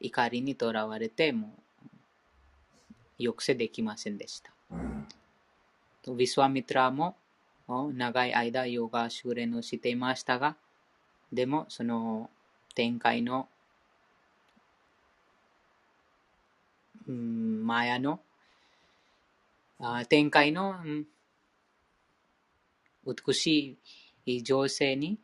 [0.00, 1.54] 怒りにとらわれても
[3.18, 4.52] 抑制できませんでした。
[6.06, 7.16] ウィスワミトラも
[7.66, 10.56] 長い間ヨガ修練をしていましたが、
[11.32, 12.30] でもその
[12.74, 13.48] 展開の
[17.08, 18.20] うん、マヤの
[19.78, 20.76] あ展開の、
[23.04, 23.78] 美し
[24.24, 25.18] い女性に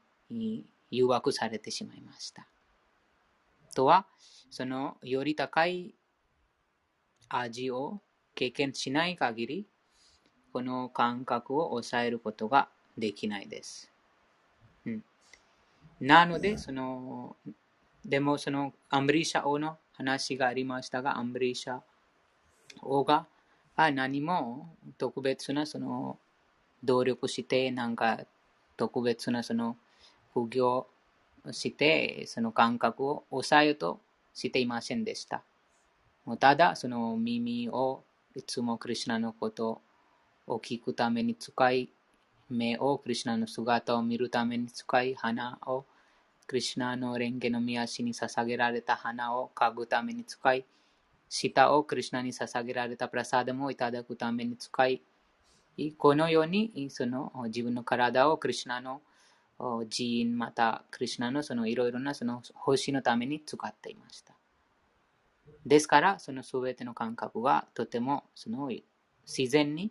[0.91, 2.47] 誘惑されてしまいました。
[3.75, 4.07] とは、
[4.51, 5.95] そのより高い
[7.29, 8.01] 味を
[8.35, 9.67] 経験しない限り、
[10.53, 12.69] この感覚を抑えることが
[12.99, 13.91] できないです。
[14.85, 15.05] うん、
[15.99, 17.37] なので、その、
[18.05, 21.81] でもそのアンブリシャ王の話がありましたが、アンブリーシャ
[22.83, 23.27] 王が
[23.77, 26.19] 何も特別なその
[26.85, 28.21] 努力して、なんか
[28.77, 29.77] 特別なその
[30.33, 30.87] 副業
[31.51, 34.01] して、その感覚を抑えようと
[34.35, 35.43] していませんでした。
[36.39, 38.03] ただ、その耳を
[38.35, 39.81] いつもクリュナのこと
[40.47, 41.89] を聞くために使い、
[42.51, 45.85] 目をクリュナの姿を見るために使い、鼻を
[46.53, 50.67] クリシナの蓮華の宮足に捧げられた花を嗅ぐために使い、
[51.31, 55.01] 舌をクリシナに捧げられたプラサダムをいただくために使い、
[55.97, 59.01] このようにその自分の体をクリシナの
[59.59, 64.35] 寺院またクリシナのそのいろいろなその星のために使っていました。
[65.65, 68.71] ですから、そのすべての感覚がとてもその
[69.27, 69.91] 自然に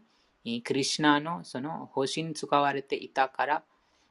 [0.63, 3.63] クリシナのその方針に使われていたから、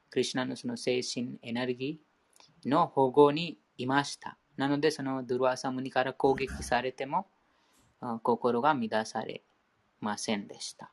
[0.09, 2.10] クリシナのその精神エネルギー
[2.65, 4.37] の保護にいました。
[4.57, 7.27] なので、そのドゥルワサムニから攻撃されても、
[8.23, 9.43] 心が乱され
[9.99, 10.91] ませんでした。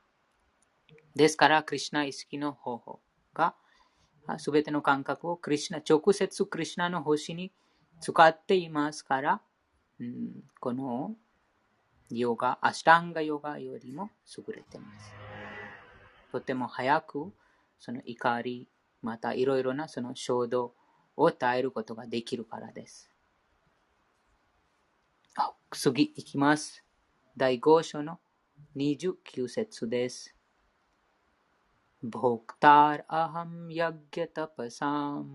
[1.15, 2.99] ですから、クリシナ意識の方法
[3.33, 3.55] が、
[4.37, 7.51] すべての感覚をクリシナ、直接クリシナの星に
[7.99, 9.41] 使っていますから、
[9.99, 11.15] うん、この
[12.09, 15.11] ヨガ、アシタンガヨガよりも優れています。
[16.31, 17.33] とても早く、
[17.79, 18.67] その怒り、
[19.01, 20.73] またいろいろなその衝動
[21.18, 23.10] を耐えることができるからです。
[25.70, 26.84] 次いきます。
[27.36, 28.20] 第5章の
[28.76, 30.34] 29節です。
[32.04, 35.28] भोक्तार अहम यज्ञ तपसाम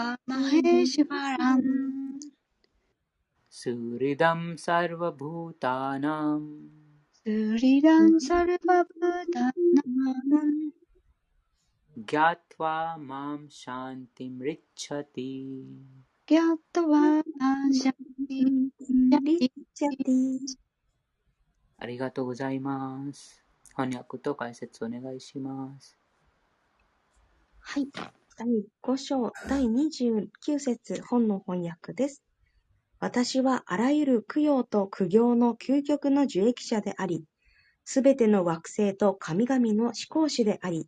[3.60, 6.42] सुहृदं सर्वभूतानां
[7.18, 9.72] सुहृदं सर्वभूतानां
[12.10, 12.74] ज्ञात्वा
[13.08, 15.30] मां शान्तिमृच्छति
[16.28, 17.04] ज्ञात्वा
[17.82, 19.00] शान्तिमृच्छति
[21.82, 23.42] ありがとうございます。
[23.74, 25.98] 翻訳と解説お願いします。
[27.69, 27.89] はい。
[28.37, 28.47] 第
[28.81, 32.23] 5章第29節本の翻訳です。
[33.01, 37.25] 私はあらゆる供養と苦行の究極の受益者であり、
[37.83, 40.87] すべての惑星と神々の思考主であり、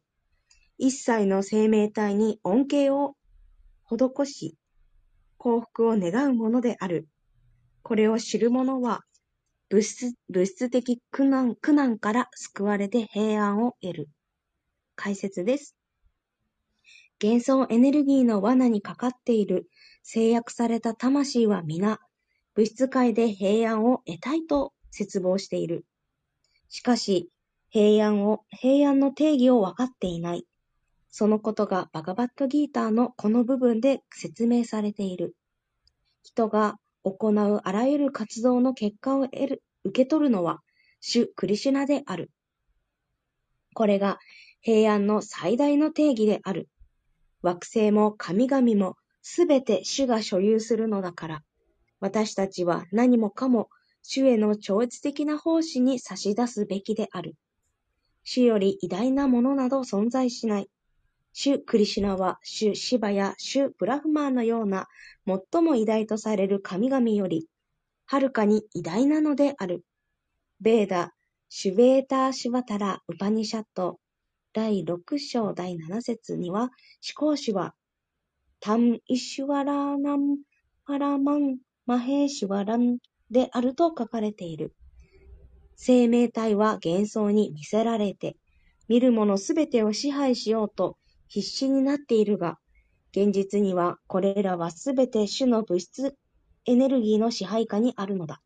[0.77, 3.17] 一切の生命体に恩恵を
[3.85, 4.55] 施し、
[5.37, 7.09] 幸福を願うものである。
[7.83, 9.01] これを知る者は、
[9.67, 14.09] 物質物質的苦難苦難から救われて平安を得る。
[14.95, 15.75] 解説です。
[17.21, 19.69] 幻想エネルギーの罠にかかっている
[20.03, 21.99] 制約された魂は皆、
[22.55, 25.85] 物質界で平安を得たいと絶望している。
[26.69, 27.29] しかし、
[27.69, 30.45] 平安を、平安の定義を分かっていない。
[31.09, 35.35] そのことがバガバットギーターのこの部分で説明されている。
[36.23, 40.61] 人が行うあらゆる活動の結果を得る受け取るのは、
[41.01, 42.31] 主クリシュナである。
[43.73, 44.19] これが
[44.61, 46.69] 平安の最大の定義である。
[47.41, 51.43] 惑星も神々もすべて主が所有するのだから、
[51.99, 53.69] 私たちは何もかも
[54.01, 57.35] 主への超越的な奉仕に差し出すべきである。
[58.23, 60.69] 主より偉大なものなど存在しない。
[61.33, 64.87] 主クリシナは主シバや主ブラフマーのような
[65.25, 67.47] 最も偉大とされる神々より、
[68.05, 69.83] はるかに偉大なのである。
[70.59, 71.13] ベーダ、
[71.49, 73.99] シュベーターシュバタラ・ウパニシャット
[74.51, 76.71] 第六章第七節には、思
[77.15, 77.75] 考主は、
[78.59, 80.39] タン・イシュワラナン・
[80.85, 82.97] パラマン・マヘーシュワラン
[83.29, 84.73] であると書かれている。
[85.75, 88.37] 生命体は幻想に見せられて、
[88.87, 90.97] 見るものすべてを支配しようと
[91.27, 92.57] 必死になっているが、
[93.11, 96.17] 現実にはこれらはすべて種の物質
[96.65, 98.41] エネルギーの支配下にあるのだ。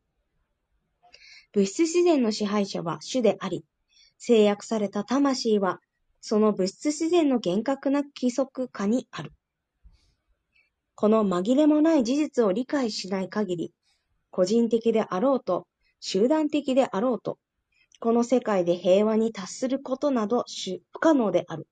[1.54, 3.64] 物質自然の支配者は種であり、
[4.18, 5.80] 制約された魂は
[6.26, 9.34] その物質自然の厳格な規則下にある。
[10.96, 13.74] この紛れもない事実を理解しない限り、
[14.32, 15.68] 個人的であろうと、
[16.00, 17.40] 集団的であろうと、
[18.00, 20.46] この世界で平和に達することなど
[20.94, 21.68] 不可能である。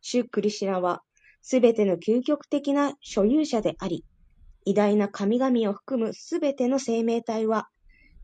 [0.00, 1.02] シュクリシナは、
[1.42, 4.02] すべての究極的な所有者であり、
[4.64, 7.68] 偉大な神々を含むすべての生命体は、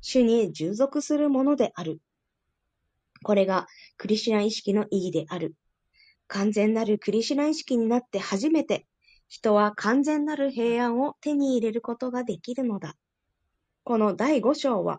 [0.00, 2.00] 主に従属するものである。
[3.24, 3.66] これが
[3.96, 5.56] クリシュナ意識の意義である。
[6.28, 8.86] 完全なるクリシュナ意識になって初めて、
[9.28, 12.94] 人は完全なる平安を手に入れることができるのだ。
[13.82, 14.98] この第五章は、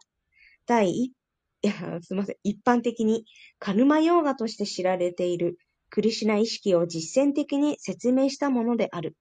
[0.66, 1.14] 第一、
[1.62, 2.36] いや、すみません。
[2.44, 3.26] 一般的に
[3.60, 5.58] カルマヨーガとして知られている
[5.90, 9.16] クリシュナ意識を実践的に説明したものである。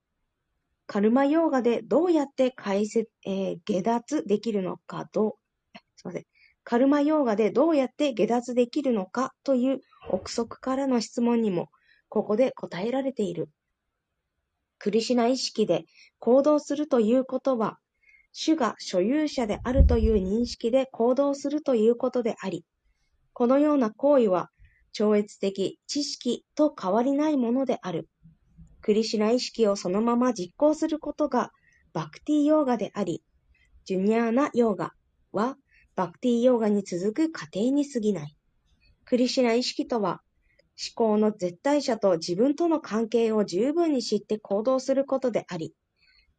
[0.87, 5.37] カルマヨーガでどうやって解説、えー、下脱できるのかと、
[5.95, 6.25] すいません。
[6.65, 11.69] カルマヨーガでどうやって下脱できるのかという憶測からの質問にも、
[12.09, 13.49] ここで答えられている。
[14.79, 15.85] クリシナ意識で
[16.17, 17.77] 行動するということは、
[18.31, 22.65] 主が所有者であるという認識で行動するということであり、
[23.33, 24.49] このような行為は
[24.91, 28.09] 超越的知識と変わりないものである。
[28.81, 31.51] クリシナ意識をそのまま実行することが
[31.93, 33.21] バクティヨーガであり、
[33.83, 34.93] ジュニアーナヨーガ
[35.31, 35.57] は
[35.95, 38.35] バクティヨーガに続く過程に過ぎない。
[39.05, 40.21] クリシナ意識とは、
[40.77, 45.73] 思考の絶対者と自分との関係を十分に知って行動することであり、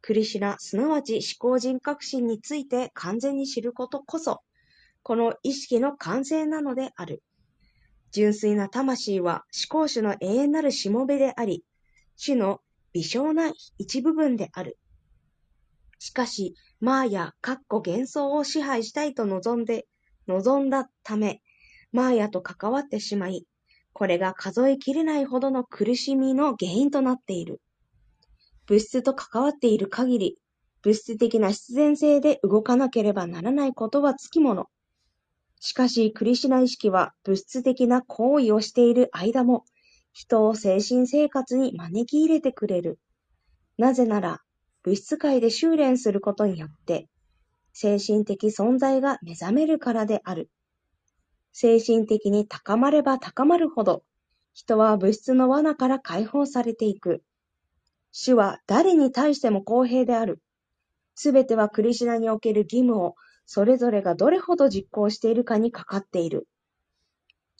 [0.01, 4.41] クリシナ、すなわち思考人格心について完全に知ることこそ、
[5.01, 7.23] この意識の完成なのである。
[8.11, 11.63] 純粋な魂は思考主の永遠なるしもべであり、
[12.15, 12.61] 主の
[12.93, 14.77] 微小な一部分である。
[15.99, 19.87] しかし、マーヤ、かっこ幻想を支配したいと望んで、
[20.27, 21.41] 望んだため、
[21.91, 23.47] マーヤと関わってしまい、
[23.93, 27.61] これが数えきれないほどの苦しみの原因となっている。
[28.67, 30.37] 物質と関わっている限り、
[30.83, 34.67] 物質的な必然性で動かなければならないことはつきもの。
[35.59, 39.65] しかし、クリシナ意識は物質的な行為をしている間も、
[40.13, 42.99] 人を精神生活に招き入れてくれる。
[43.79, 44.41] なぜなら、
[44.87, 47.09] 物質界で修練することによって、
[47.73, 50.49] 精神的存在が目覚めるからである。
[51.51, 54.05] 精神的に高まれば高まるほど、
[54.53, 57.21] 人は物質の罠から解放されていく。
[58.13, 60.41] 主は誰に対しても公平である。
[61.15, 63.15] すべてはクリシナにおける義務を
[63.45, 66.47] それぞれがどれほど実行しているかにかかっている。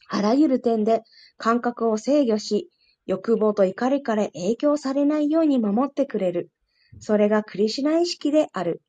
[0.07, 1.01] あらゆる点で
[1.35, 2.69] 感覚を制御し、
[3.05, 6.51] 欲望と怒りから影響されないように守ってくれる。
[6.99, 8.81] それがクリシナ意識である。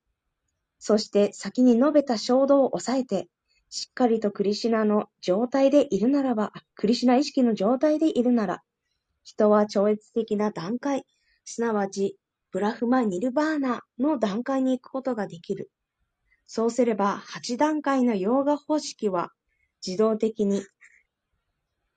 [0.78, 3.28] そして先に述べた衝動を抑えて、
[3.70, 8.62] しっかりとクリシナの状態でいるならば、クリシナ意識の状態でいるなら、
[9.24, 11.04] 人は超越的な段階、
[11.44, 12.16] すなわち、
[12.50, 15.70] ブラフマ・ニルバーナの段階に行くことができる。
[16.46, 19.32] そうすれば、8段階のヨーガ方式は
[19.86, 20.62] 自動的に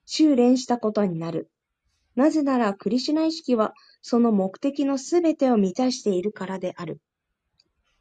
[0.05, 1.49] 修練したことになる。
[2.15, 6.99] なぜなら、クリシュナ意識はその目的のすべてを満たしているからである。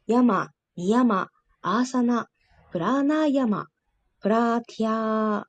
[0.07, 1.29] ヤマ、ニヤマ、
[1.61, 2.27] アーサナ、
[2.71, 3.67] プラーナーヤマ、
[4.21, 5.47] プラティア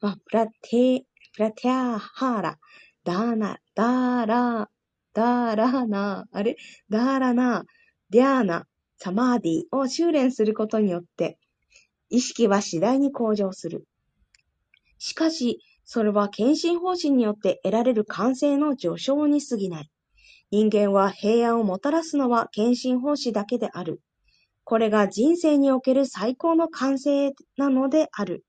[0.00, 1.04] あ、プラテ、
[1.34, 2.58] プラティアハーラ、
[3.04, 4.70] ダーナ、ダーラ、
[5.14, 6.56] ダーラーナ、あれ？
[6.90, 7.64] ダーラナ、
[8.10, 8.66] ディアーナ、
[8.98, 11.38] サマーディを修練することによって、
[12.10, 13.86] 意識は次第に向上する。
[14.98, 19.90] しかし、それは献身方針によって得られる完成の序章に過ぎない。
[20.50, 24.00] 人間は平安をもたらすのは献身方針だけである。
[24.64, 28.44] これが人生における最高の完成なのである。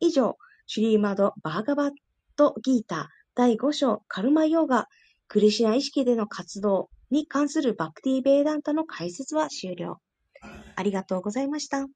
[0.00, 1.90] 以上、シュリーマド・バーガバッ
[2.36, 4.88] ト・ギータ第5章カルマヨーガ
[5.28, 9.98] クリシナ意識での活動に関するバクティ・ベーダンタの解説は終了。
[10.76, 11.86] ありがとうございました。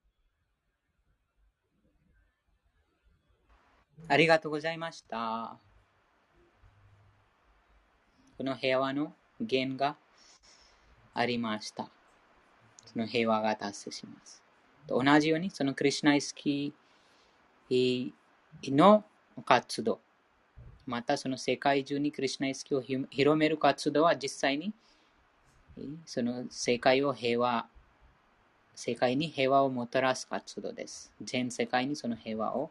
[4.09, 5.59] ありがとうございました。
[8.39, 9.97] この平和の弦が
[11.15, 11.89] ありました。
[12.85, 14.43] その平和が達成します。
[14.89, 18.13] 同じように、そのクリュナイスキー
[18.65, 19.05] の
[19.45, 20.01] 活動、
[20.87, 24.73] またその世界中にクリュナイスキーを広める活動は実際に
[26.05, 27.67] その世界を平和、
[28.75, 31.13] 世界に平和をもたらす活動です。
[31.21, 32.71] 全世界にその平和を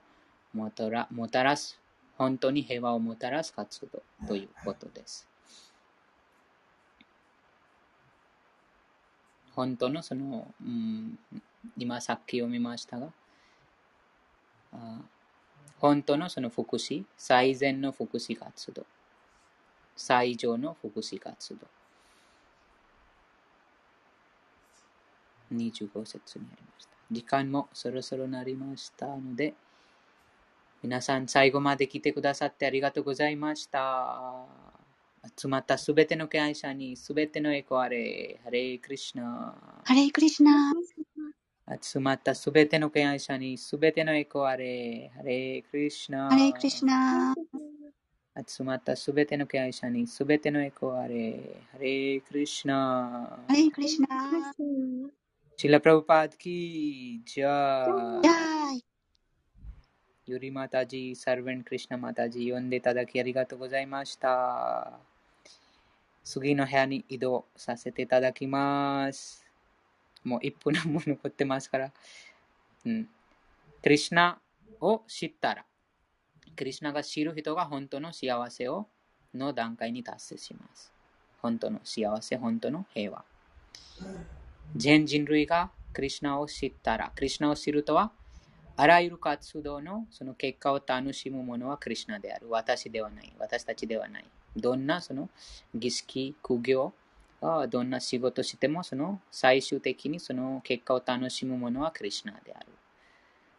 [0.55, 1.77] もたらもたらす、
[2.17, 5.27] 本当に平和をもたらす活動ということです。
[9.53, 11.19] 本当のその、うん、
[11.77, 13.07] 今さっき読みましたが、
[14.71, 15.01] あ
[15.79, 18.85] 本当のその福祉、最善の福祉活動、
[19.95, 21.67] 最上の福祉活動。
[25.53, 26.91] 25節にありました。
[27.11, 29.53] 時間もそろそろなりましたので、
[30.85, 34.45] 皆さん最後まで来てくださってありがとうございました。
[35.35, 38.39] 集まったすべての敬愛者にすべてのエコあれ。
[38.43, 39.55] ハレイクリシナ。
[39.83, 40.51] ハレイクリシナ。
[41.81, 45.11] 集まったすべての敬愛者にすべてのエコあれ。
[45.15, 46.29] ハレイクリシナ。
[46.29, 47.33] ハレイクリシナ。
[48.47, 51.63] 集まったすべての敬愛者にすべてのエコあれ。
[51.71, 53.39] ハレイクリシナ。
[53.47, 54.53] ハレイクリシナ。
[55.57, 58.21] シラプラブパードキー、ジャー。
[58.21, 58.94] ジャー
[60.27, 64.97] ユリマタジ、サルベンクリシナマタジ、呼んでいただきありがとうございました。
[66.23, 69.45] 次の部屋に移動させていただきます。
[70.23, 71.91] もう1分も残ってますから。
[72.87, 73.07] うん。
[73.83, 74.39] クリシナ
[74.81, 75.63] を知ったら、
[76.55, 78.87] クリシナが知る人が本当の幸せを
[79.35, 80.91] の段階に達成します。
[81.39, 83.23] 本当の幸せ、本当の平和。
[84.75, 88.11] 全人類がクリシナを知ったら、クリシナを知るとは、
[88.77, 92.47] あらゆる活動のその結果を楽しむものはクリシナである。
[92.49, 93.33] 私ではない。
[93.39, 94.25] 私たちではない。
[94.55, 95.29] どんなその
[95.73, 96.93] 儀式、苦行、
[97.69, 102.67] どんな仕事してもその最終的にその結果を楽しむものはクリシナである。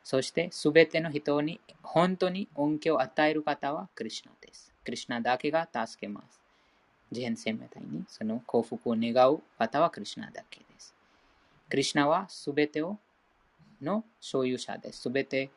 [0.04, 4.72] そしてすべての人に本当に恩恵を与える方はクリュナです。
[4.84, 6.40] クリュナだけが助けます。
[7.10, 10.94] 自変戦みたいにその幸福を願う方はクリュナだけです。
[11.70, 12.98] クリュナはすべてを
[13.82, 15.02] の所有者です。
[15.02, 15.50] すべて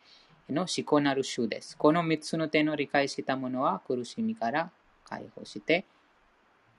[0.50, 1.78] の思考なる主です。
[1.78, 4.72] この三つの点を理解した者は苦しみから
[5.04, 5.86] 解放して、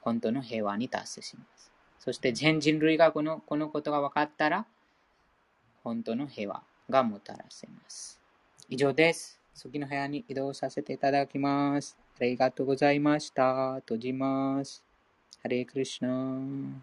[0.00, 1.70] 本当の平和に達成します。
[1.98, 4.66] そして全人類がこのこのことが分かったら、
[5.84, 8.20] 本当の平和がもたらせます。
[8.68, 9.40] 以上です。
[9.54, 11.98] 次の部屋に移動させていただきます。
[12.18, 13.74] ありがとうございました。
[13.76, 14.82] 閉じます。
[15.42, 16.82] ハレークリシナ